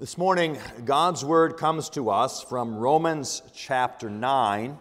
[0.00, 4.78] This morning, God's word comes to us from Romans chapter 9.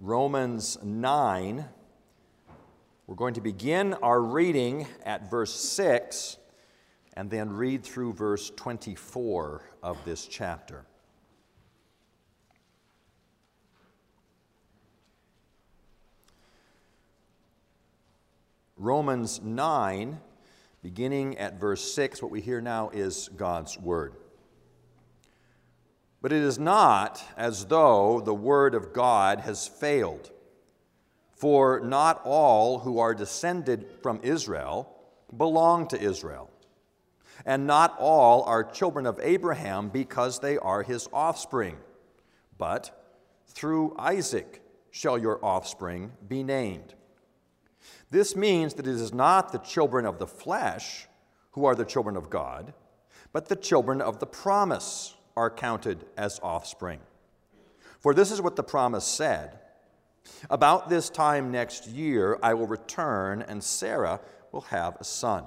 [0.00, 1.62] Romans 9.
[3.06, 6.38] We're going to begin our reading at verse 6
[7.18, 10.86] and then read through verse 24 of this chapter.
[18.78, 20.18] Romans 9
[20.82, 24.14] Beginning at verse 6, what we hear now is God's word.
[26.22, 30.30] But it is not as though the word of God has failed.
[31.34, 34.94] For not all who are descended from Israel
[35.36, 36.50] belong to Israel.
[37.46, 41.78] And not all are children of Abraham because they are his offspring.
[42.58, 42.90] But
[43.46, 46.94] through Isaac shall your offspring be named.
[48.10, 51.06] This means that it is not the children of the flesh
[51.52, 52.72] who are the children of God,
[53.32, 57.00] but the children of the promise are counted as offspring.
[58.00, 59.58] For this is what the promise said
[60.48, 64.20] About this time next year I will return, and Sarah
[64.52, 65.44] will have a son.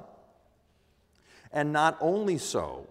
[1.52, 2.88] And not only so,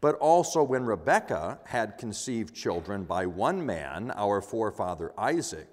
[0.00, 5.68] but also when Rebekah had conceived children by one man, our forefather Isaac,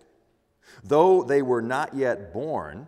[0.84, 2.88] though they were not yet born,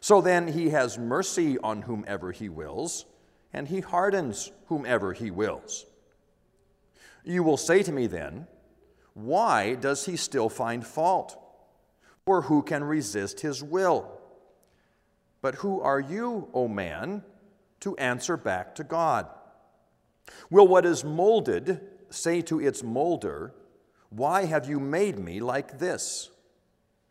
[0.00, 3.06] So then he has mercy on whomever he wills,
[3.52, 5.86] and he hardens whomever he wills.
[7.24, 8.46] You will say to me then,
[9.14, 11.38] Why does he still find fault?
[12.24, 14.18] For who can resist his will?
[15.40, 17.22] But who are you, O man,
[17.80, 19.26] to answer back to God?
[20.50, 21.80] Will what is molded
[22.10, 23.54] say to its molder,
[24.10, 26.30] Why have you made me like this?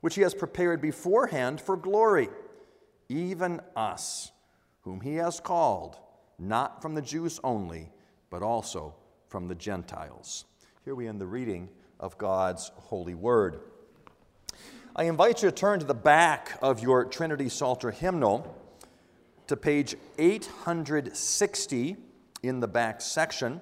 [0.00, 2.28] Which he has prepared beforehand for glory,
[3.08, 4.32] even us,
[4.82, 5.98] whom he has called,
[6.38, 7.90] not from the Jews only,
[8.30, 8.94] but also
[9.28, 10.44] from the Gentiles.
[10.84, 11.68] Here we end the reading
[12.00, 13.60] of God's holy word.
[14.94, 18.56] I invite you to turn to the back of your Trinity Psalter hymnal
[19.46, 21.96] to page 860
[22.42, 23.60] in the back section.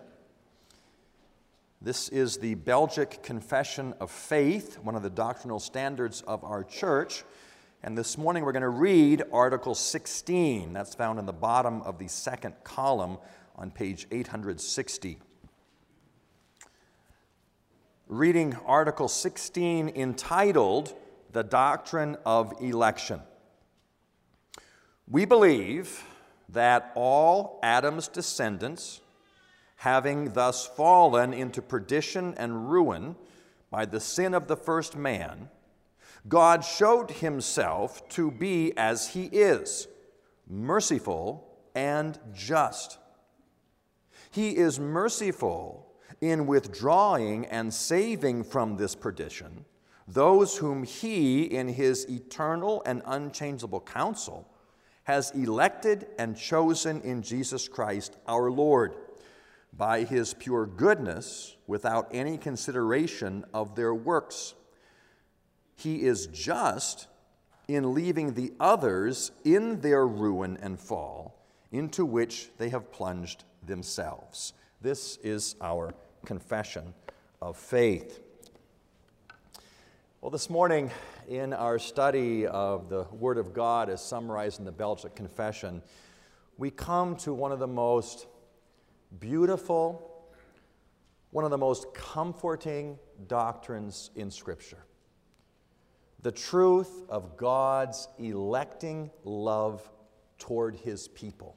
[1.82, 7.22] This is the Belgic Confession of Faith, one of the doctrinal standards of our church.
[7.82, 10.72] And this morning we're going to read Article 16.
[10.72, 13.19] That's found in the bottom of the second column
[13.56, 15.19] on page 860.
[18.08, 20.94] Reading Article 16 entitled
[21.32, 23.20] The Doctrine of Election.
[25.06, 26.04] We believe
[26.48, 29.03] that all Adam's descendants
[29.76, 33.17] having thus fallen into perdition and ruin
[33.70, 35.49] by the sin of the first man,
[36.28, 39.87] God showed himself to be as he is,
[40.49, 42.99] merciful and just.
[44.31, 49.64] He is merciful in withdrawing and saving from this perdition
[50.08, 54.49] those whom he, in his eternal and unchangeable counsel,
[55.05, 58.94] has elected and chosen in Jesus Christ our Lord
[59.76, 64.55] by his pure goodness without any consideration of their works.
[65.75, 67.08] He is just
[67.69, 71.43] in leaving the others in their ruin and fall,
[71.73, 74.52] into which they have plunged themselves.
[74.81, 75.93] This is our
[76.25, 76.94] confession
[77.43, 78.20] of faith.
[80.20, 80.90] Well, this morning
[81.29, 85.82] in our study of the Word of God as summarized in the Belgic Confession,
[86.56, 88.26] we come to one of the most
[89.19, 90.26] beautiful,
[91.31, 94.79] one of the most comforting doctrines in Scripture
[96.23, 99.88] the truth of God's electing love
[100.38, 101.56] toward His people.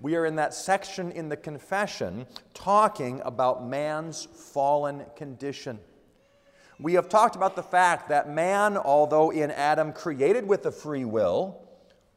[0.00, 5.80] We are in that section in the confession talking about man's fallen condition.
[6.80, 11.04] We have talked about the fact that man, although in Adam created with a free
[11.04, 11.63] will,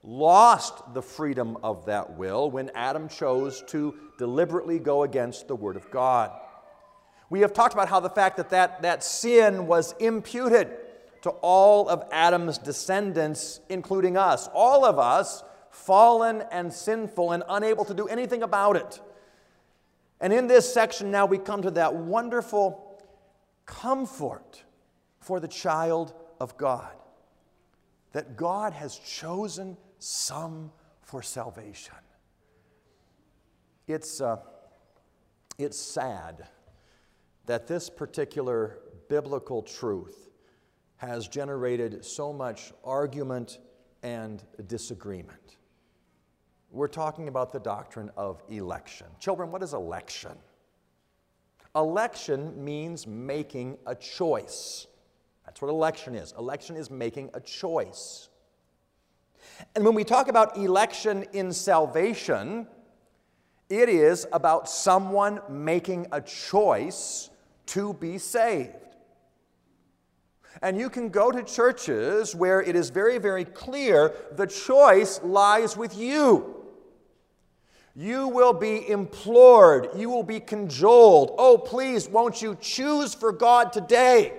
[0.04, 5.76] lost the freedom of that will when Adam chose to deliberately go against the Word
[5.76, 6.32] of God.
[7.30, 10.70] We have talked about how the fact that that, that sin was imputed
[11.24, 14.48] to all of Adam's descendants, including us.
[14.54, 19.02] All of us, fallen and sinful and unable to do anything about it.
[20.20, 23.04] And in this section now, we come to that wonderful
[23.66, 24.64] comfort
[25.20, 26.92] for the child of God
[28.14, 30.72] that God has chosen some
[31.02, 31.96] for salvation.
[33.88, 34.38] It's, uh,
[35.58, 36.48] it's sad
[37.46, 40.30] that this particular biblical truth
[40.98, 43.60] has generated so much argument
[44.04, 45.58] and disagreement.
[46.70, 49.08] We're talking about the doctrine of election.
[49.20, 50.34] Children, what is election?
[51.76, 54.88] Election means making a choice.
[55.46, 56.34] That's what election is.
[56.38, 58.27] Election is making a choice.
[59.76, 62.68] And when we talk about election in salvation,
[63.70, 67.30] it is about someone making a choice
[67.68, 68.74] to be saved.
[70.62, 75.78] And you can go to churches where it is very, very clear the choice lies
[75.78, 76.56] with you.
[77.96, 81.34] You will be implored, you will be cajoled.
[81.38, 84.34] Oh, please, won't you choose for God today?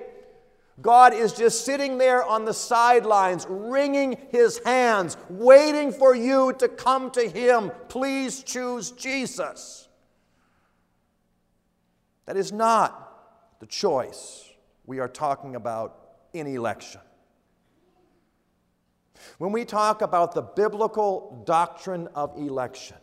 [0.81, 6.69] God is just sitting there on the sidelines, wringing his hands, waiting for you to
[6.69, 7.73] come to him.
[7.89, 9.89] Please choose Jesus.
[12.27, 14.45] That is not the choice
[14.87, 15.97] we are talking about
[16.33, 17.01] in election.
[19.39, 22.97] When we talk about the biblical doctrine of election,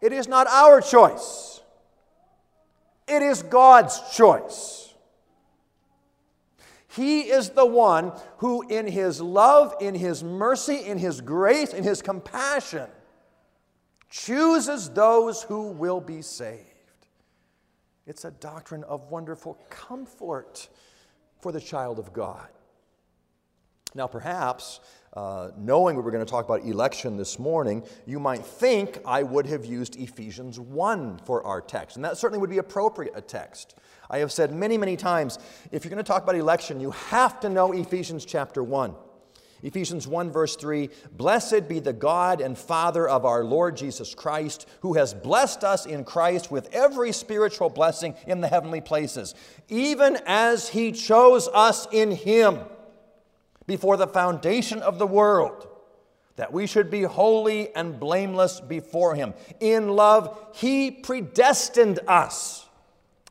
[0.00, 1.60] it is not our choice,
[3.06, 4.93] it is God's choice.
[6.96, 11.82] He is the one who, in His love, in His mercy, in His grace, in
[11.82, 12.88] His compassion,
[14.10, 16.68] chooses those who will be saved.
[18.06, 20.68] It's a doctrine of wonderful comfort
[21.40, 22.48] for the child of God.
[23.94, 24.80] Now, perhaps,
[25.12, 29.22] uh, knowing we were going to talk about election this morning, you might think I
[29.22, 33.20] would have used Ephesians 1 for our text, and that certainly would be appropriate a
[33.20, 33.76] text.
[34.10, 35.38] I have said many, many times
[35.70, 38.94] if you're going to talk about election, you have to know Ephesians chapter 1.
[39.62, 44.68] Ephesians 1, verse 3 Blessed be the God and Father of our Lord Jesus Christ,
[44.80, 49.34] who has blessed us in Christ with every spiritual blessing in the heavenly places,
[49.68, 52.58] even as he chose us in him
[53.66, 55.68] before the foundation of the world,
[56.36, 59.34] that we should be holy and blameless before Him.
[59.60, 62.66] In love, He predestined us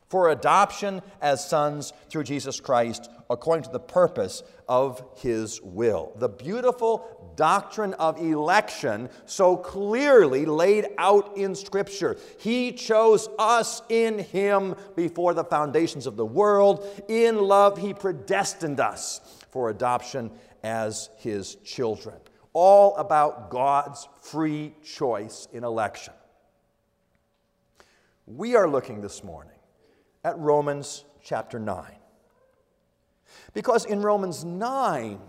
[0.08, 6.12] for adoption as sons through Jesus Christ, according to the purpose of His will.
[6.16, 12.16] The beautiful doctrine of election, so clearly laid out in Scripture.
[12.38, 16.86] He chose us in Him before the foundations of the world.
[17.08, 19.20] In love, He predestined us
[19.54, 20.32] for adoption
[20.64, 22.16] as his children.
[22.54, 26.12] All about God's free choice in election.
[28.26, 29.54] We are looking this morning
[30.24, 31.84] at Romans chapter 9.
[33.52, 35.20] Because in Romans 9,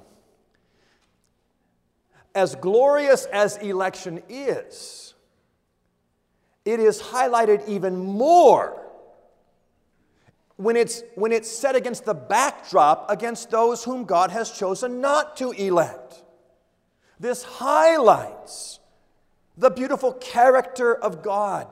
[2.33, 5.13] as glorious as election is,
[6.65, 8.84] it is highlighted even more
[10.57, 15.37] when it's, when it's set against the backdrop against those whom God has chosen not
[15.37, 16.23] to elect.
[17.19, 18.79] This highlights
[19.57, 21.67] the beautiful character of God.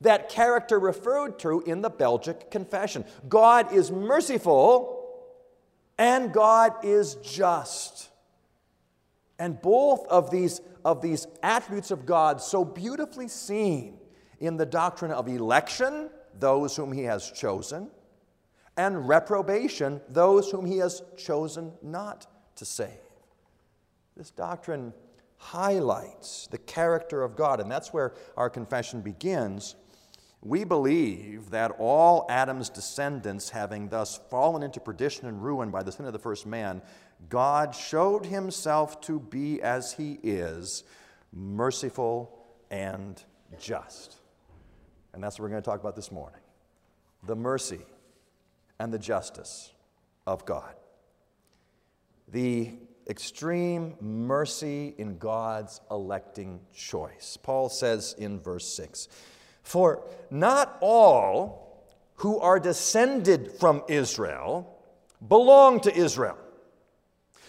[0.00, 3.04] That character referred to in the Belgic Confession.
[3.28, 4.98] God is merciful
[5.96, 8.10] and God is just.
[9.38, 13.98] And both of these, of these attributes of God, so beautifully seen
[14.40, 17.90] in the doctrine of election those whom he has chosen,
[18.76, 22.88] and reprobation, those whom he has chosen not to save.
[24.16, 24.92] This doctrine
[25.36, 29.74] highlights the character of God, and that's where our confession begins.
[30.40, 35.92] We believe that all Adam's descendants, having thus fallen into perdition and ruin by the
[35.92, 36.82] sin of the first man,
[37.28, 40.84] God showed himself to be as he is,
[41.32, 42.38] merciful
[42.70, 43.22] and
[43.60, 44.16] just.
[45.12, 46.40] And that's what we're going to talk about this morning
[47.24, 47.80] the mercy
[48.78, 49.72] and the justice
[50.26, 50.74] of God.
[52.28, 52.70] The
[53.08, 57.36] extreme mercy in God's electing choice.
[57.40, 59.08] Paul says in verse 6
[59.62, 64.78] For not all who are descended from Israel
[65.26, 66.38] belong to Israel,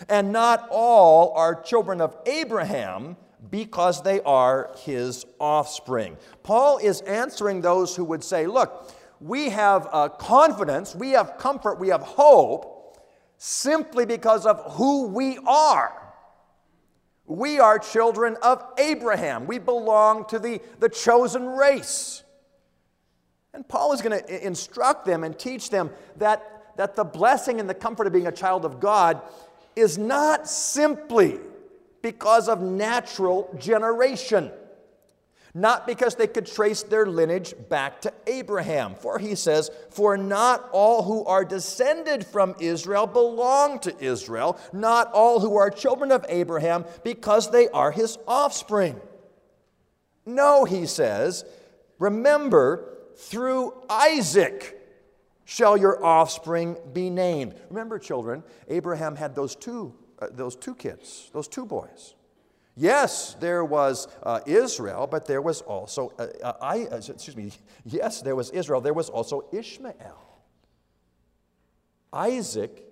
[0.10, 3.15] and not all are children of Abraham
[3.50, 6.17] because they are his offspring.
[6.43, 11.79] Paul is answering those who would say, Look, we have uh, confidence, we have comfort,
[11.79, 12.97] we have hope
[13.38, 16.00] simply because of who we are.
[17.25, 19.47] We are children of Abraham.
[19.47, 22.23] We belong to the, the chosen race.
[23.53, 27.69] And Paul is going to instruct them and teach them that, that the blessing and
[27.69, 29.21] the comfort of being a child of God
[29.75, 31.39] is not simply
[32.03, 34.51] because of natural generation
[35.53, 38.95] not because they could trace their lineage back to Abraham.
[38.95, 45.12] For he says, For not all who are descended from Israel belong to Israel, not
[45.13, 49.00] all who are children of Abraham, because they are his offspring.
[50.25, 51.45] No, he says,
[52.00, 54.79] remember, through Isaac
[55.45, 57.53] shall your offspring be named.
[57.69, 59.93] Remember, children, Abraham had those two,
[60.24, 62.15] uh, those two kids, those two boys.
[62.75, 67.51] Yes, there was uh, Israel, but there was also, uh, uh I, uh, excuse me,
[67.86, 70.20] yes, there was Israel, there was also Ishmael.
[72.12, 72.84] Isaac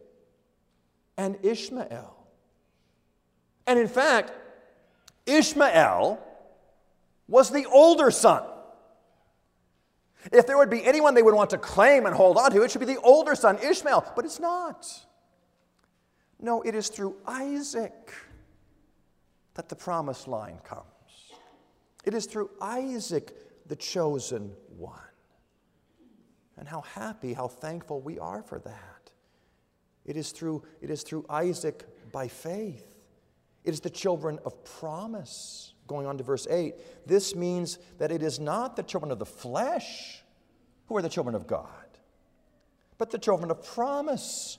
[1.17, 2.15] and Ishmael.
[3.67, 4.33] And in fact,
[5.25, 6.19] Ishmael
[7.27, 8.43] was the older son.
[10.31, 12.71] If there would be anyone they would want to claim and hold on to, it
[12.71, 14.87] should be the older son, Ishmael, but it's not.
[16.41, 18.11] No, it is through Isaac
[19.53, 20.85] that the promised line comes.
[22.03, 24.97] It is through Isaac, the chosen one.
[26.57, 29.11] And how happy, how thankful we are for that.
[30.03, 32.95] It is through, it is through Isaac by faith.
[33.63, 35.73] It is the children of promise.
[35.85, 36.73] Going on to verse 8,
[37.05, 40.23] this means that it is not the children of the flesh
[40.87, 41.67] who are the children of God,
[42.97, 44.57] but the children of promise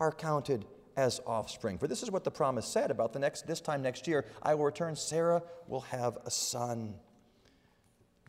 [0.00, 0.64] are counted
[0.98, 1.78] as offspring.
[1.78, 4.54] For this is what the promise said about the next this time next year, I
[4.56, 6.94] will return, Sarah will have a son.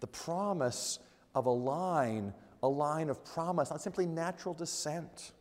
[0.02, 1.00] The promise
[1.34, 5.32] of a line, a line of promise, not simply natural descent.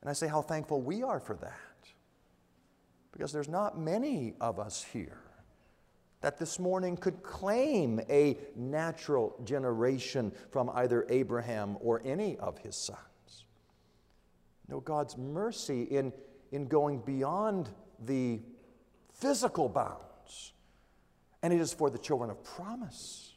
[0.00, 1.52] And I say how thankful we are for that.
[3.10, 5.18] Because there's not many of us here
[6.20, 12.76] that this morning could claim a natural generation from either Abraham or any of his
[12.76, 13.09] sons.
[14.70, 16.12] No, God's mercy in,
[16.52, 17.68] in going beyond
[18.04, 18.40] the
[19.12, 20.52] physical bounds.
[21.42, 23.34] And it is for the children of promise.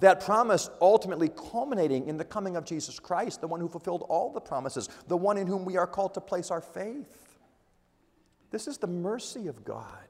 [0.00, 4.32] That promise ultimately culminating in the coming of Jesus Christ, the one who fulfilled all
[4.32, 7.38] the promises, the one in whom we are called to place our faith.
[8.50, 10.08] This is the mercy of God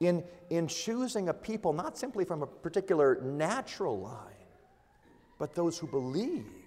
[0.00, 4.34] in, in choosing a people, not simply from a particular natural line,
[5.38, 6.65] but those who believe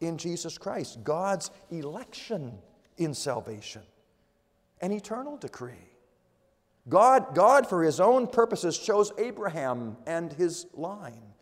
[0.00, 2.58] in Jesus Christ, God's election
[2.96, 3.82] in salvation,
[4.80, 5.90] an eternal decree.
[6.88, 11.34] God, God, for his own purposes, chose Abraham and his line,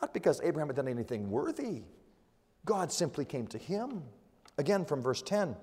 [0.00, 1.82] not because Abraham had done anything worthy.
[2.64, 4.02] God simply came to him.
[4.56, 5.56] Again, from verse 10.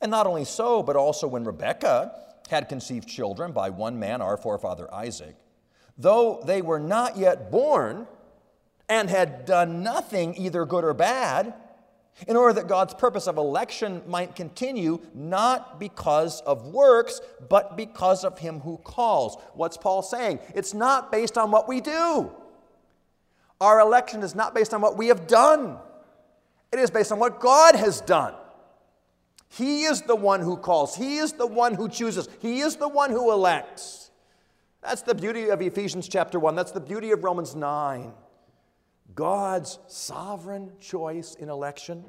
[0.00, 2.12] And not only so, but also when Rebekah
[2.48, 5.36] had conceived children by one man, our forefather Isaac,
[5.98, 8.06] though they were not yet born,
[8.90, 11.54] and had done nothing, either good or bad,
[12.26, 18.24] in order that God's purpose of election might continue, not because of works, but because
[18.24, 19.40] of him who calls.
[19.54, 20.40] What's Paul saying?
[20.54, 22.30] It's not based on what we do.
[23.60, 25.78] Our election is not based on what we have done,
[26.72, 28.34] it is based on what God has done.
[29.48, 32.88] He is the one who calls, He is the one who chooses, He is the
[32.88, 34.10] one who elects.
[34.82, 36.54] That's the beauty of Ephesians chapter 1.
[36.54, 38.12] That's the beauty of Romans 9.
[39.14, 42.04] God's sovereign choice in election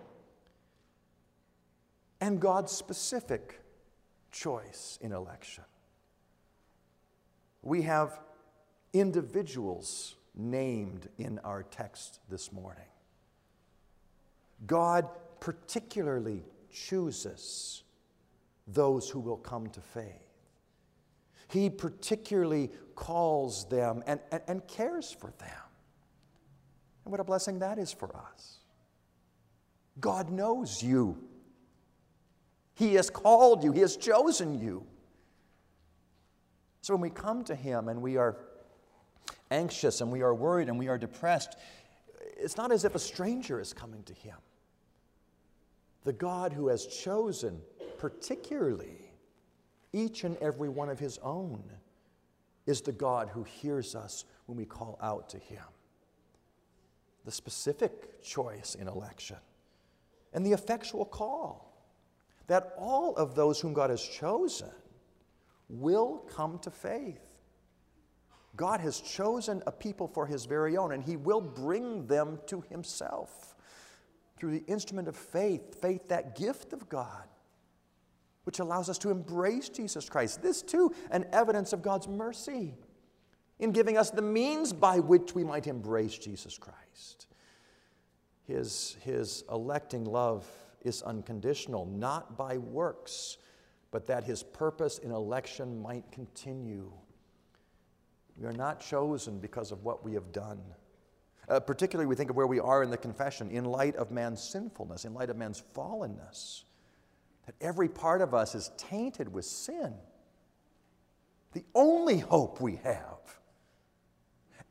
[2.19, 3.59] and God's specific
[4.31, 5.63] choice in election.
[7.63, 8.19] We have
[8.93, 12.85] individuals named in our text this morning.
[14.65, 15.07] God
[15.39, 17.83] particularly chooses
[18.67, 20.05] those who will come to faith.
[21.47, 25.70] He particularly calls them and, and, and cares for them.
[27.03, 28.57] And what a blessing that is for us.
[29.99, 31.17] God knows you.
[32.73, 34.85] He has called you, He has chosen you.
[36.81, 38.37] So when we come to Him and we are
[39.51, 41.57] anxious and we are worried and we are depressed,
[42.37, 44.37] it's not as if a stranger is coming to Him.
[46.03, 47.61] The God who has chosen,
[47.99, 49.11] particularly,
[49.93, 51.63] each and every one of His own,
[52.65, 55.63] is the God who hears us when we call out to Him.
[57.25, 59.37] The specific choice in election
[60.33, 61.71] and the effectual call
[62.47, 64.71] that all of those whom God has chosen
[65.69, 67.21] will come to faith.
[68.55, 72.61] God has chosen a people for his very own, and he will bring them to
[72.69, 73.55] himself
[74.37, 77.23] through the instrument of faith, faith, that gift of God,
[78.43, 80.41] which allows us to embrace Jesus Christ.
[80.41, 82.73] This, too, an evidence of God's mercy
[83.61, 87.27] in giving us the means by which we might embrace Jesus Christ.
[88.47, 90.45] His, his electing love
[90.81, 93.37] is unconditional, not by works,
[93.91, 96.91] but that his purpose in election might continue.
[98.35, 100.59] We are not chosen because of what we have done.
[101.47, 104.41] Uh, particularly, we think of where we are in the confession in light of man's
[104.41, 106.63] sinfulness, in light of man's fallenness,
[107.45, 109.93] that every part of us is tainted with sin.
[111.53, 113.19] The only hope we have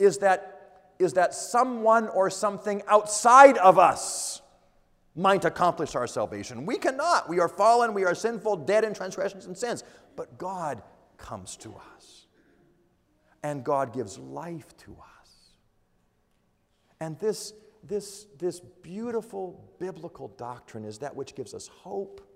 [0.01, 4.41] is that, is that someone or something outside of us
[5.15, 6.65] might accomplish our salvation.
[6.65, 7.29] We cannot.
[7.29, 9.85] We are fallen, we are sinful, dead in transgressions and sins.
[10.17, 10.83] But God
[11.19, 12.27] comes to us,
[13.43, 15.31] and God gives life to us.
[16.99, 17.53] And this,
[17.85, 22.27] this, this beautiful biblical doctrine is that which gives us hope,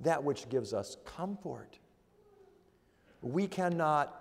[0.00, 1.78] that which gives us comfort.
[3.22, 4.17] We cannot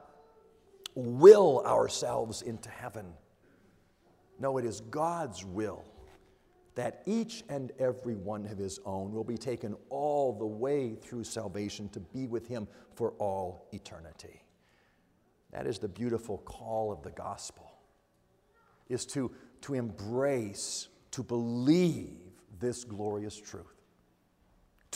[0.97, 3.13] will ourselves into heaven.
[4.39, 5.85] No, it is God's will
[6.75, 11.23] that each and every one of his own will be taken all the way through
[11.23, 14.43] salvation to be with him for all eternity.
[15.51, 17.71] That is the beautiful call of the gospel,
[18.89, 22.19] is to, to embrace, to believe
[22.59, 23.76] this glorious truth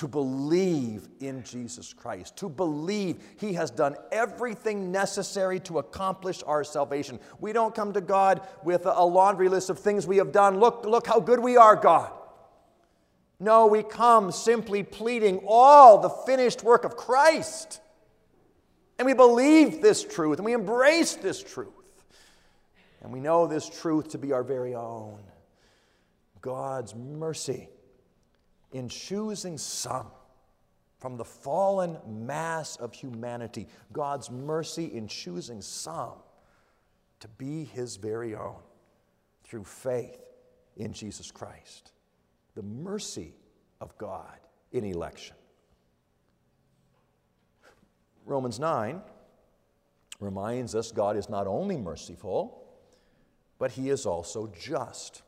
[0.01, 6.63] to believe in Jesus Christ, to believe He has done everything necessary to accomplish our
[6.63, 7.19] salvation.
[7.39, 10.59] We don't come to God with a laundry list of things we have done.
[10.59, 12.11] Look, look how good we are, God.
[13.39, 17.79] No, we come simply pleading all the finished work of Christ.
[18.97, 21.69] And we believe this truth and we embrace this truth.
[23.03, 25.19] And we know this truth to be our very own.
[26.41, 27.69] God's mercy
[28.71, 30.07] in choosing some
[30.99, 36.13] from the fallen mass of humanity, God's mercy in choosing some
[37.19, 38.62] to be his very own
[39.43, 40.19] through faith
[40.77, 41.91] in Jesus Christ.
[42.55, 43.34] The mercy
[43.79, 44.38] of God
[44.71, 45.36] in election.
[48.25, 49.01] Romans 9
[50.19, 52.63] reminds us God is not only merciful,
[53.57, 55.23] but he is also just.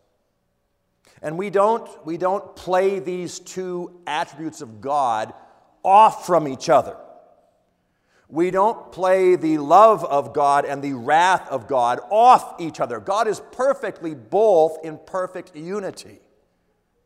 [1.22, 5.34] And we don't, we don't play these two attributes of God
[5.84, 6.98] off from each other.
[8.28, 13.00] We don't play the love of God and the wrath of God off each other.
[13.00, 16.20] God is perfectly both in perfect unity.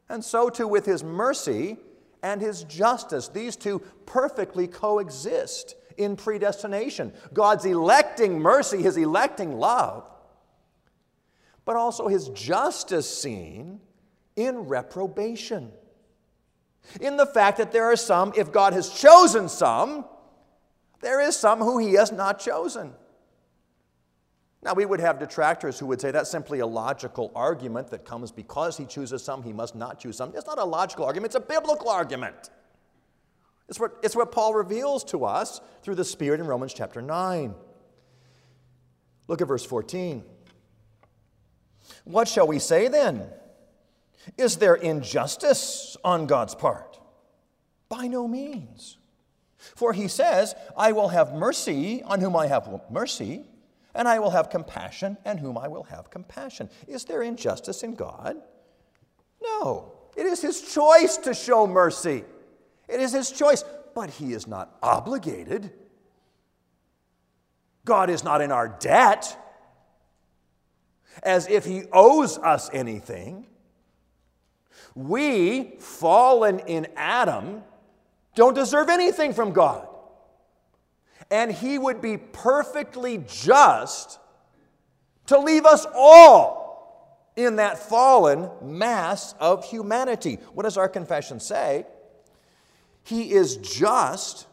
[0.10, 1.78] And so too with His mercy
[2.24, 3.28] and His justice.
[3.28, 7.12] These two perfectly coexist in predestination.
[7.34, 10.10] God's electing mercy, His electing love,
[11.66, 13.82] but also His justice seen
[14.38, 15.72] in reprobation.
[17.02, 20.06] In the fact that there are some, if God has chosen some,
[21.02, 22.94] there is some who he has not chosen.
[24.64, 28.32] Now, we would have detractors who would say that's simply a logical argument that comes
[28.32, 30.34] because he chooses some, he must not choose some.
[30.36, 32.50] It's not a logical argument, it's a biblical argument.
[33.70, 37.54] It's what, it's what Paul reveals to us through the Spirit in Romans chapter 9.
[39.28, 40.24] Look at verse 14.
[42.06, 43.28] What shall we say then?
[44.38, 47.00] Is there injustice on God's part?
[47.90, 48.98] By no means.
[49.58, 53.46] For he says, I will have mercy on whom I have mercy,
[53.96, 56.70] and I will have compassion on whom I will have compassion.
[56.88, 58.38] Is there injustice in God?
[59.42, 59.94] No.
[60.16, 62.24] It is his choice to show mercy.
[62.88, 63.64] It is his choice,
[63.96, 65.72] but he is not obligated.
[67.86, 69.38] God is not in our debt
[71.24, 73.48] as if he owes us anything.
[74.96, 77.64] We, fallen in Adam,
[78.36, 79.88] don't deserve anything from God.
[81.30, 84.20] and he would be perfectly just
[85.28, 90.40] to leave us all in that fallen mass of humanity.
[90.54, 91.86] What does our confession say?
[93.04, 94.48] He is just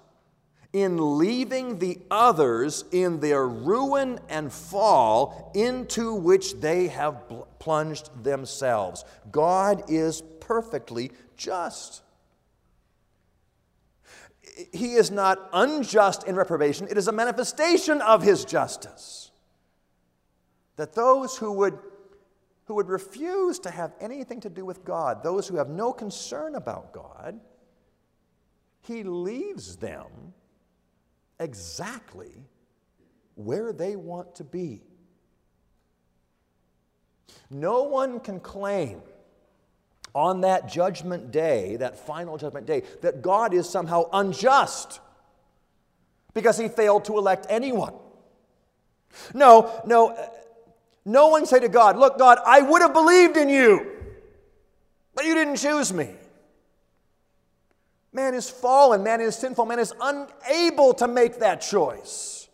[0.75, 7.23] in leaving the others in their ruin and fall into which they have
[7.61, 9.05] plunged themselves.
[9.31, 12.03] God is perfectly just.
[14.73, 19.31] He is not unjust in reprobation, it is a manifestation of his justice.
[20.75, 21.79] That those who would,
[22.65, 26.57] who would refuse to have anything to do with God, those who have no concern
[26.57, 27.39] about God,
[28.81, 30.35] he leaves them
[31.45, 32.33] exactly
[33.37, 34.83] where they want to be.
[37.51, 39.03] No one can claim
[40.15, 45.01] on that judgment day, that final judgment day, that God is somehow unjust
[46.33, 47.95] because he failed to elect anyone.
[49.33, 50.29] No, no, uh,
[51.05, 53.93] no one say to God, Look, God, I would have believed in you,
[55.15, 56.11] but you didn't choose me.
[58.15, 62.49] Man is fallen, man is sinful, man is unable to make that choice.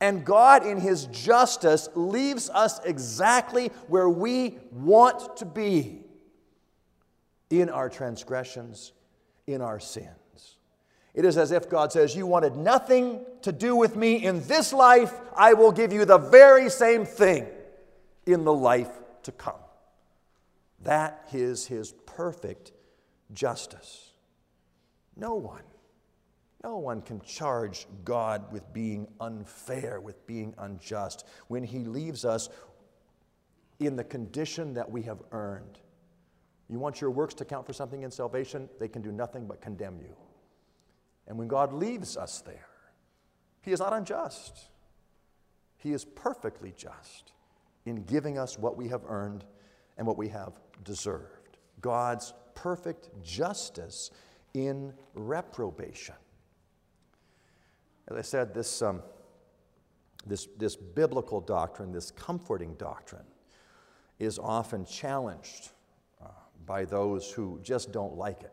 [0.00, 6.02] And God, in His justice, leaves us exactly where we want to be
[7.50, 8.92] in our transgressions,
[9.46, 10.12] in our sins.
[11.14, 14.72] It is as if God says, You wanted nothing to do with me in this
[14.72, 17.46] life, I will give you the very same thing
[18.26, 18.90] in the life
[19.22, 19.54] to come.
[20.82, 22.72] That is His perfect
[23.32, 24.07] justice.
[25.18, 25.64] No one,
[26.62, 32.48] no one can charge God with being unfair, with being unjust, when He leaves us
[33.80, 35.80] in the condition that we have earned.
[36.70, 38.68] You want your works to count for something in salvation?
[38.78, 40.14] They can do nothing but condemn you.
[41.26, 42.68] And when God leaves us there,
[43.60, 44.70] He is not unjust.
[45.78, 47.32] He is perfectly just
[47.86, 49.44] in giving us what we have earned
[49.96, 50.52] and what we have
[50.84, 51.56] deserved.
[51.80, 54.10] God's perfect justice
[54.54, 56.14] in reprobation.
[58.08, 59.02] As I said, this, um,
[60.26, 63.24] this, this biblical doctrine, this comforting doctrine,
[64.18, 65.70] is often challenged
[66.22, 66.28] uh,
[66.66, 68.52] by those who just don't like it.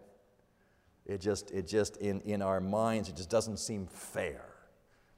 [1.06, 4.46] It just, it just in, in our minds, it just doesn't seem fair.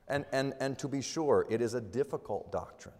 [0.08, 2.96] And, and, and to be sure, it is a difficult doctrine.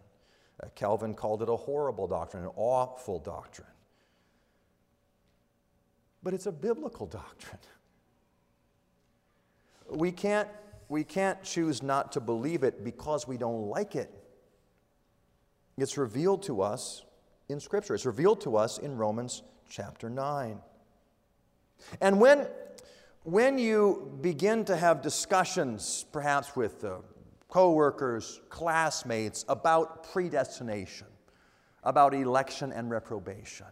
[0.62, 3.68] Uh, Calvin called it a horrible doctrine, an awful doctrine
[6.22, 7.60] but it's a biblical doctrine.
[9.90, 10.48] We can't,
[10.88, 14.10] we can't choose not to believe it because we don't like it.
[15.76, 17.04] It's revealed to us
[17.48, 20.60] in Scripture, it's revealed to us in Romans chapter 9.
[22.00, 22.46] And when,
[23.22, 26.96] when you begin to have discussions, perhaps with uh,
[27.48, 31.06] coworkers, classmates, about predestination,
[31.84, 33.66] about election and reprobation,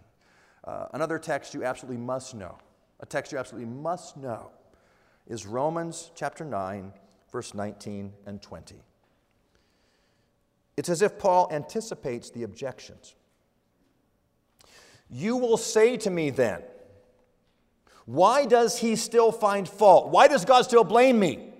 [0.66, 2.59] uh, another text you absolutely must know,
[3.00, 4.50] a text you absolutely must know,
[5.26, 6.92] is Romans chapter 9,
[7.31, 8.76] verse 19 and 20.
[10.76, 13.14] It's as if Paul anticipates the objections.
[15.09, 16.62] You will say to me then,
[18.05, 20.11] why does he still find fault?
[20.11, 21.52] Why does God still blame me?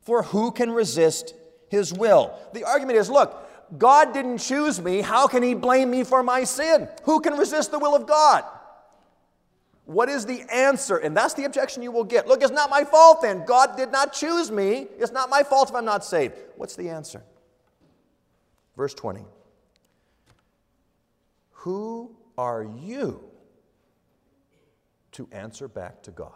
[0.00, 1.34] For who can resist
[1.68, 2.36] his will?
[2.52, 3.43] The argument is look,
[3.76, 5.00] God didn't choose me.
[5.00, 6.88] How can He blame me for my sin?
[7.04, 8.44] Who can resist the will of God?
[9.86, 10.96] What is the answer?
[10.96, 12.26] And that's the objection you will get.
[12.26, 13.44] Look, it's not my fault then.
[13.44, 14.86] God did not choose me.
[14.98, 16.34] It's not my fault if I'm not saved.
[16.56, 17.22] What's the answer?
[18.76, 19.24] Verse 20.
[21.50, 23.24] Who are you
[25.12, 26.30] to answer back to God?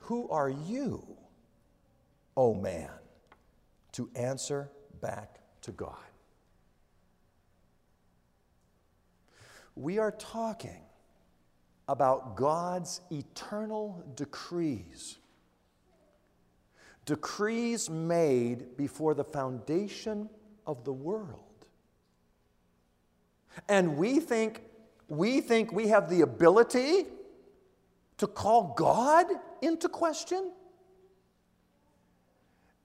[0.00, 1.06] Who are you,
[2.36, 2.90] oh man?
[3.94, 5.96] To answer back to God.
[9.76, 10.82] We are talking
[11.88, 15.18] about God's eternal decrees.
[17.06, 20.30] Decrees made before the foundation
[20.66, 21.40] of the world.
[23.68, 24.62] And we think
[25.08, 27.06] we think we have the ability
[28.18, 29.26] to call God
[29.60, 30.52] into question?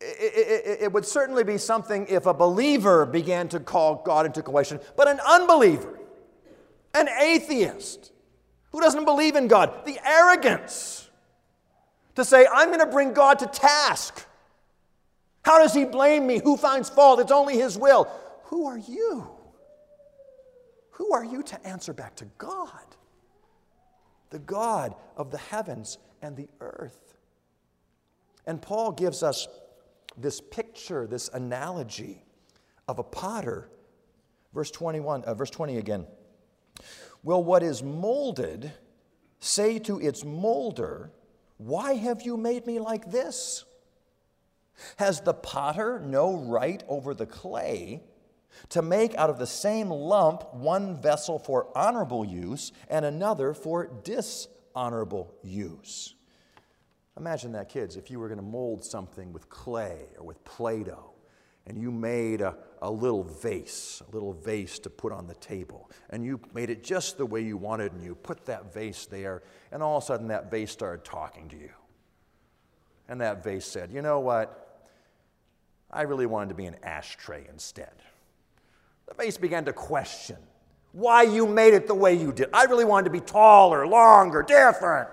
[0.01, 0.05] It,
[0.65, 4.79] it, it, would certainly be something if a believer began to call God into question,
[4.95, 5.99] but an unbeliever,
[6.93, 8.11] an atheist,
[8.71, 11.09] who doesn't believe in God, the arrogance
[12.15, 14.25] to say, I'm going to bring God to task.
[15.43, 16.39] How does he blame me?
[16.43, 17.19] Who finds fault?
[17.19, 18.07] It's only his will.
[18.45, 19.27] Who are you?
[20.91, 22.69] Who are you to answer back to God?
[24.29, 27.15] The God of the heavens and the earth.
[28.45, 29.47] And Paul gives us
[30.21, 32.23] this picture, this analogy
[32.87, 33.69] of a potter.
[34.53, 36.05] Verse 21, uh, verse 20 again.
[37.23, 38.71] Will what is molded
[39.39, 41.11] say to its molder,
[41.57, 43.65] Why have you made me like this?
[44.97, 48.01] Has the potter no right over the clay
[48.69, 53.91] to make out of the same lump one vessel for honorable use and another for
[54.03, 56.15] dishonorable use?
[57.19, 60.83] Imagine that, kids, if you were going to mold something with clay or with Play
[60.83, 61.11] Doh
[61.67, 65.91] and you made a, a little vase, a little vase to put on the table,
[66.09, 69.43] and you made it just the way you wanted, and you put that vase there,
[69.71, 71.69] and all of a sudden that vase started talking to you.
[73.07, 74.87] And that vase said, You know what?
[75.91, 77.93] I really wanted to be an ashtray instead.
[79.07, 80.37] The vase began to question
[80.91, 82.49] why you made it the way you did.
[82.51, 85.09] I really wanted to be taller, longer, different.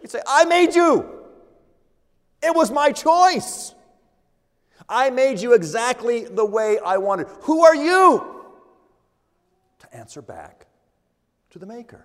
[0.00, 1.08] You'd say, I made you.
[2.42, 3.74] It was my choice.
[4.88, 7.26] I made you exactly the way I wanted.
[7.42, 8.44] Who are you?
[9.80, 10.66] To answer back
[11.50, 12.04] to the Maker.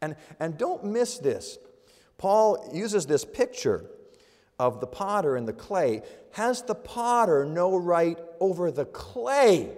[0.00, 1.58] And, and don't miss this.
[2.18, 3.84] Paul uses this picture
[4.58, 6.02] of the potter and the clay.
[6.32, 9.70] Has the potter no right over the clay?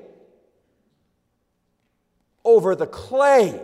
[2.45, 3.61] Over the clay.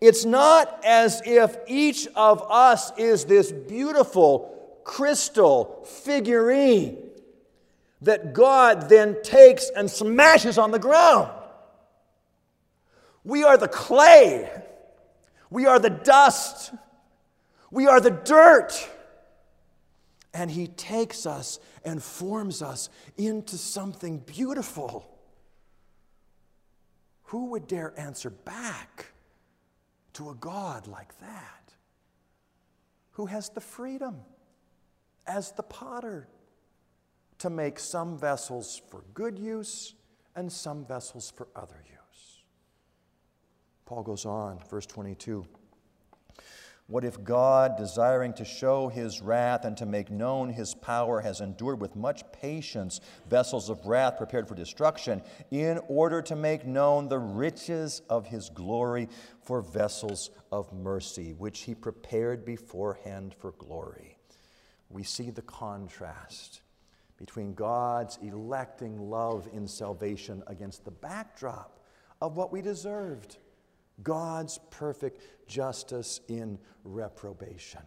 [0.00, 6.98] It's not as if each of us is this beautiful crystal figurine
[8.02, 11.30] that God then takes and smashes on the ground.
[13.24, 14.50] We are the clay.
[15.50, 16.72] We are the dust.
[17.70, 18.72] We are the dirt.
[20.34, 25.08] And He takes us and forms us into something beautiful.
[27.24, 29.11] Who would dare answer back
[30.14, 31.74] to a God like that?
[33.12, 34.22] Who has the freedom?
[35.26, 36.28] as the potter
[37.38, 39.94] to make some vessels for good use
[40.34, 42.42] and some vessels for other use.
[43.84, 45.44] Paul goes on, verse 22.
[46.92, 51.40] What if God, desiring to show his wrath and to make known his power, has
[51.40, 53.00] endured with much patience
[53.30, 58.50] vessels of wrath prepared for destruction, in order to make known the riches of his
[58.50, 59.08] glory
[59.42, 64.18] for vessels of mercy, which he prepared beforehand for glory?
[64.90, 66.60] we see the contrast
[67.16, 71.80] between God's electing love in salvation against the backdrop
[72.20, 73.38] of what we deserved
[74.02, 77.82] God's perfect justice in reprobation.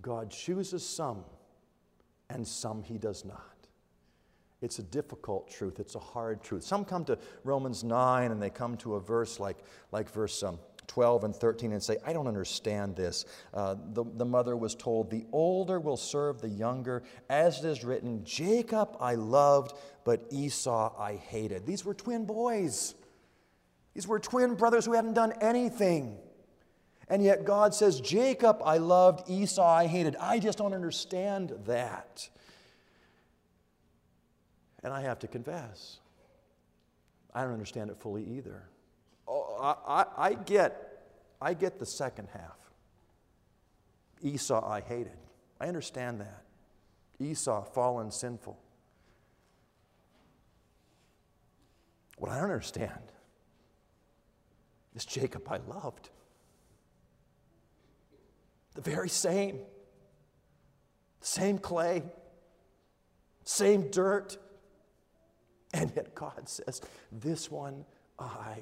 [0.00, 1.24] God chooses some,
[2.30, 3.42] and some he does not.
[4.60, 5.78] It's a difficult truth.
[5.78, 6.64] It's a hard truth.
[6.64, 9.58] Some come to Romans 9 and they come to a verse like,
[9.92, 13.24] like verse um, 12 and 13 and say, I don't understand this.
[13.54, 17.84] Uh, the, the mother was told, The older will serve the younger, as it is
[17.84, 21.64] written, Jacob I loved, but Esau I hated.
[21.64, 22.96] These were twin boys.
[23.98, 26.18] These were twin brothers who hadn't done anything.
[27.08, 30.14] And yet God says, Jacob I loved, Esau I hated.
[30.20, 32.28] I just don't understand that.
[34.84, 35.98] And I have to confess,
[37.34, 38.68] I don't understand it fully either.
[39.26, 41.02] Oh, I, I, I, get,
[41.40, 42.56] I get the second half.
[44.22, 45.18] Esau I hated.
[45.60, 46.44] I understand that.
[47.18, 48.60] Esau, fallen, sinful.
[52.16, 53.02] What I don't understand
[54.98, 56.10] is Jacob I loved.
[58.74, 59.60] The very same.
[61.20, 62.02] Same clay,
[63.44, 64.38] same dirt.
[65.74, 66.80] And yet God says,
[67.12, 67.84] This one
[68.18, 68.58] I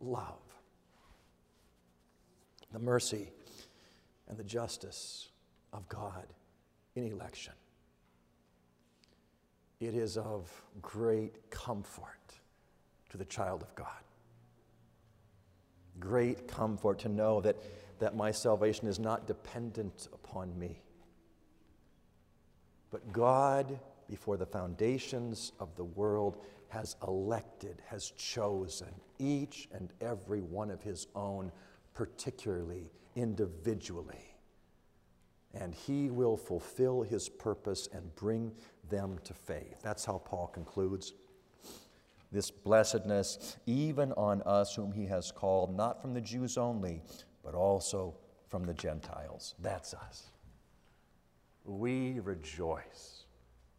[0.00, 0.40] love.
[2.72, 3.30] The mercy
[4.28, 5.28] and the justice
[5.72, 6.26] of God
[6.96, 7.54] in election.
[9.80, 10.50] It is of
[10.82, 12.04] great comfort
[13.10, 14.02] to the child of God.
[16.00, 17.56] Great comfort to know that,
[17.98, 20.80] that my salvation is not dependent upon me.
[22.90, 30.40] But God, before the foundations of the world, has elected, has chosen each and every
[30.40, 31.50] one of his own,
[31.94, 34.36] particularly, individually.
[35.54, 38.52] And he will fulfill his purpose and bring
[38.90, 39.80] them to faith.
[39.82, 41.14] That's how Paul concludes.
[42.30, 47.02] This blessedness, even on us whom he has called, not from the Jews only,
[47.42, 48.14] but also
[48.48, 49.54] from the Gentiles.
[49.60, 50.30] That's us.
[51.64, 53.24] We rejoice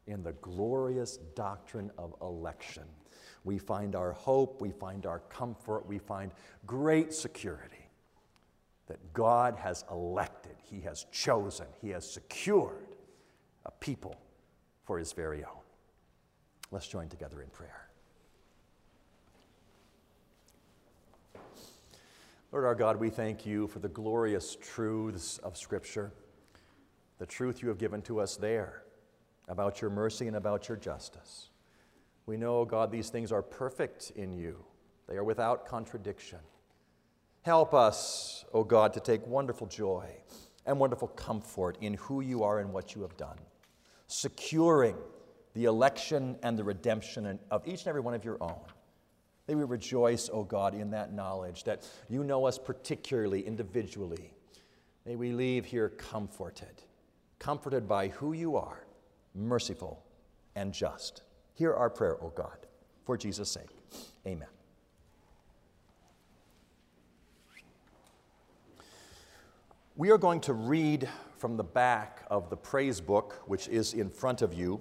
[0.07, 2.83] in the glorious doctrine of election.
[3.43, 6.31] We find our hope, we find our comfort, we find
[6.65, 7.89] great security
[8.87, 12.95] that God has elected, He has chosen, He has secured
[13.65, 14.19] a people
[14.83, 15.61] for His very own.
[16.71, 17.88] Let's join together in prayer.
[22.51, 26.11] Lord our God, we thank you for the glorious truths of Scripture,
[27.19, 28.85] the truth you have given to us there
[29.47, 31.49] about your mercy and about your justice.
[32.25, 34.65] We know, God, these things are perfect in you,
[35.07, 36.39] they are without contradiction.
[37.43, 40.09] Help us, O God, to take wonderful joy
[40.65, 43.37] and wonderful comfort in who you are and what you have done,
[44.07, 44.95] securing
[45.53, 48.59] the election and the redemption of each and every one of your own.
[49.49, 54.31] May we rejoice, O God, in that knowledge that you know us particularly, individually.
[55.07, 56.83] May we leave here comforted,
[57.39, 58.85] comforted by who you are,
[59.33, 60.05] merciful
[60.55, 61.23] and just.
[61.55, 62.67] Hear our prayer, O God,
[63.07, 63.71] for Jesus' sake.
[64.27, 64.47] Amen.
[69.95, 71.09] We are going to read
[71.39, 74.79] from the back of the praise book, which is in front of you,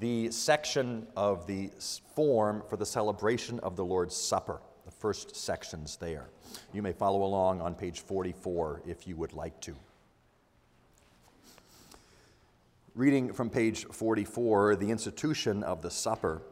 [0.00, 1.70] the section of the
[2.14, 6.28] form for the celebration of the Lord's Supper, the first sections there.
[6.72, 9.74] You may follow along on page 44 if you would like to.
[12.94, 16.42] Reading from page 44, the institution of the supper.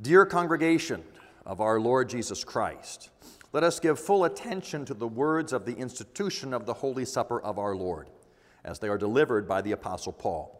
[0.00, 1.02] Dear congregation
[1.46, 3.08] of our Lord Jesus Christ,
[3.52, 7.40] let us give full attention to the words of the institution of the Holy Supper
[7.40, 8.10] of our Lord,
[8.64, 10.59] as they are delivered by the Apostle Paul.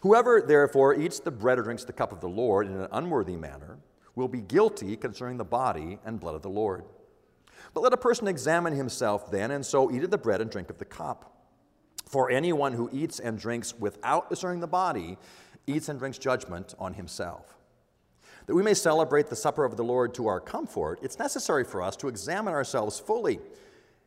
[0.00, 3.36] Whoever, therefore, eats the bread or drinks the cup of the Lord in an unworthy
[3.36, 3.78] manner
[4.14, 6.84] will be guilty concerning the body and blood of the Lord.
[7.74, 10.70] But let a person examine himself then, and so eat of the bread and drink
[10.70, 11.34] of the cup.
[12.06, 15.18] For anyone who eats and drinks without discerning the body
[15.66, 17.58] eats and drinks judgment on himself.
[18.46, 21.82] That we may celebrate the supper of the Lord to our comfort, it's necessary for
[21.82, 23.40] us to examine ourselves fully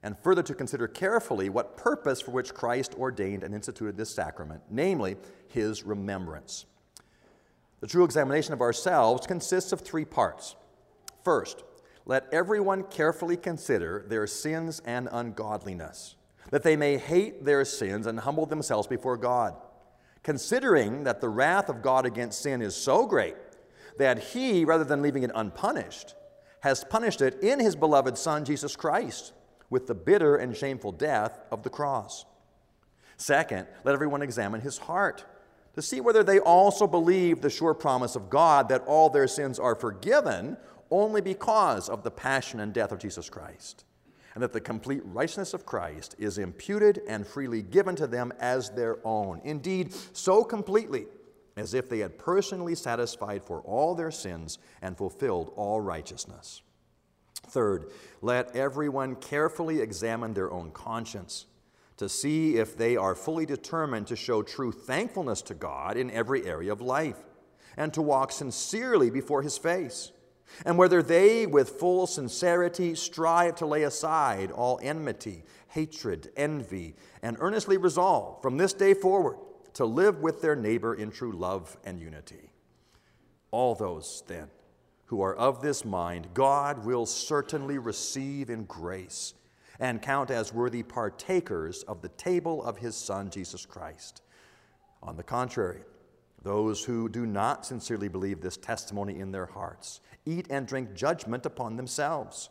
[0.03, 4.61] and further to consider carefully what purpose for which Christ ordained and instituted this sacrament,
[4.69, 5.15] namely,
[5.47, 6.65] his remembrance.
[7.81, 10.55] The true examination of ourselves consists of three parts.
[11.23, 11.63] First,
[12.05, 16.15] let everyone carefully consider their sins and ungodliness,
[16.49, 19.55] that they may hate their sins and humble themselves before God,
[20.23, 23.35] considering that the wrath of God against sin is so great
[23.97, 26.15] that he, rather than leaving it unpunished,
[26.61, 29.33] has punished it in his beloved Son, Jesus Christ,
[29.71, 32.25] with the bitter and shameful death of the cross.
[33.17, 35.25] Second, let everyone examine his heart
[35.73, 39.57] to see whether they also believe the sure promise of God that all their sins
[39.57, 40.57] are forgiven
[40.91, 43.85] only because of the passion and death of Jesus Christ,
[44.33, 48.71] and that the complete righteousness of Christ is imputed and freely given to them as
[48.71, 49.39] their own.
[49.45, 51.05] Indeed, so completely
[51.55, 56.61] as if they had personally satisfied for all their sins and fulfilled all righteousness.
[57.47, 61.45] Third, let everyone carefully examine their own conscience
[61.97, 66.45] to see if they are fully determined to show true thankfulness to God in every
[66.45, 67.17] area of life
[67.77, 70.11] and to walk sincerely before His face,
[70.65, 77.37] and whether they, with full sincerity, strive to lay aside all enmity, hatred, envy, and
[77.39, 79.37] earnestly resolve from this day forward
[79.73, 82.51] to live with their neighbor in true love and unity.
[83.51, 84.49] All those, then,
[85.11, 89.35] who are of this mind, God will certainly receive in grace
[89.79, 94.23] and count as worthy partakers of the table of his Son, Jesus Christ.
[95.03, 95.81] On the contrary,
[96.41, 101.45] those who do not sincerely believe this testimony in their hearts eat and drink judgment
[101.45, 102.49] upon themselves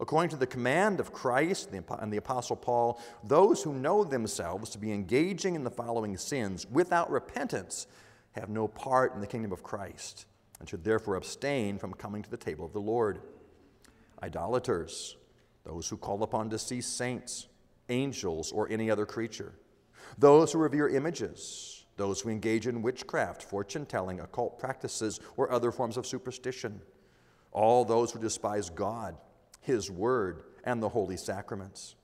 [0.00, 4.78] According to the command of Christ and the Apostle Paul, those who know themselves to
[4.78, 7.86] be engaging in the following sins without repentance
[8.32, 10.24] have no part in the kingdom of Christ
[10.60, 13.22] and should therefore abstain from coming to the table of the Lord.
[14.22, 15.16] Idolaters,
[15.64, 17.48] those who call upon deceased saints,
[17.88, 19.54] angels, or any other creature,
[20.18, 25.72] those who revere images, those who engage in witchcraft, fortune telling, occult practices, or other
[25.72, 26.80] forms of superstition,
[27.50, 29.16] all those who despise God
[29.60, 31.94] his word, and the holy sacraments.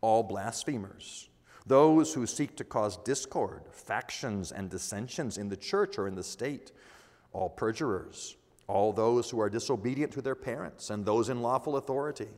[0.00, 1.28] All blasphemers,
[1.66, 6.22] those who seek to cause discord, factions, and dissensions in the church or in the
[6.22, 6.72] state,
[7.32, 12.28] all perjurers, all those who are disobedient to their parents and those in lawful authority,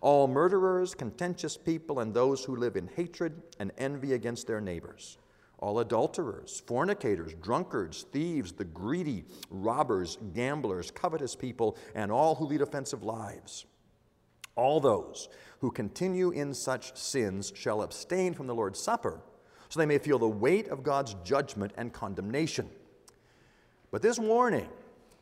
[0.00, 5.18] all murderers, contentious people, and those who live in hatred and envy against their neighbors,
[5.58, 12.60] all adulterers, fornicators, drunkards, thieves, the greedy, robbers, gamblers, covetous people, and all who lead
[12.60, 13.64] offensive lives.
[14.54, 15.28] All those
[15.60, 19.20] who continue in such sins shall abstain from the Lord's Supper,
[19.68, 22.70] so they may feel the weight of God's judgment and condemnation.
[23.90, 24.68] But this warning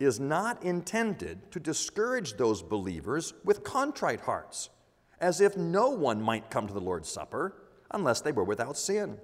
[0.00, 4.70] is not intended to discourage those believers with contrite hearts,
[5.20, 7.54] as if no one might come to the Lord's Supper
[7.90, 9.18] unless they were without sin.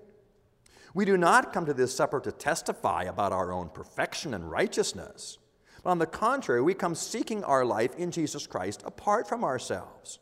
[0.95, 5.39] We do not come to this supper to testify about our own perfection and righteousness.
[5.83, 10.19] But on the contrary, we come seeking our life in Jesus Christ apart from ourselves.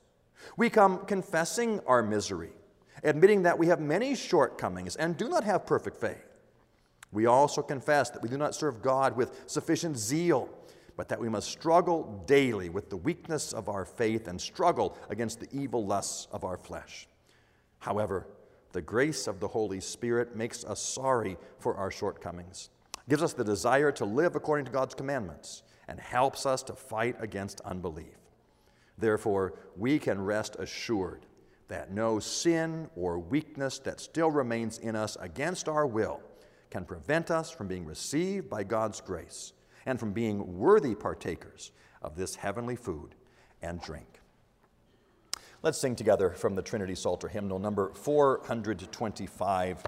[0.57, 2.53] We come confessing our misery,
[3.03, 6.28] admitting that we have many shortcomings and do not have perfect faith.
[7.13, 10.49] We also confess that we do not serve God with sufficient zeal,
[10.97, 15.41] but that we must struggle daily with the weakness of our faith and struggle against
[15.41, 17.09] the evil lusts of our flesh.
[17.79, 18.27] However,
[18.73, 22.69] the grace of the Holy Spirit makes us sorry for our shortcomings,
[23.09, 27.17] gives us the desire to live according to God's commandments, and helps us to fight
[27.21, 28.19] against unbelief.
[28.99, 31.25] Therefore, we can rest assured
[31.69, 36.21] that no sin or weakness that still remains in us against our will
[36.71, 39.53] can prevent us from being received by God's grace
[39.87, 43.15] and from being worthy partakers of this heavenly food
[43.63, 44.21] and drink.
[45.63, 49.83] Let's sing together from the Trinity Psalter hymnal number 425.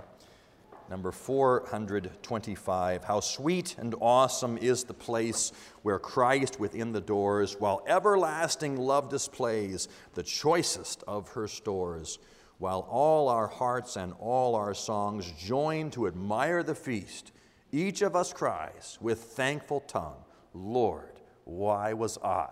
[0.88, 3.04] Number 425.
[3.04, 5.52] How sweet and awesome is the place
[5.82, 12.18] where Christ within the doors, while everlasting love displays the choicest of her stores
[12.61, 17.32] while all our hearts and all our songs join to admire the feast,
[17.72, 22.50] each of us cries with thankful tongue, Lord, why was I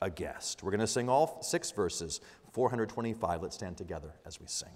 [0.00, 0.62] a guest?
[0.62, 2.22] We're going to sing all six verses,
[2.52, 3.42] 425.
[3.42, 4.70] Let's stand together as we sing.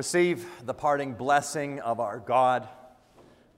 [0.00, 2.66] Receive the parting blessing of our God,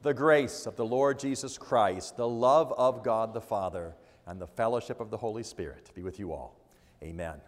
[0.02, 3.94] the grace of the Lord Jesus Christ, the love of God the Father,
[4.26, 6.56] and the fellowship of the Holy Spirit be with you all.
[7.00, 7.40] Amen.